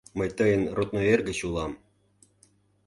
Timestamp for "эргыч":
1.13-1.39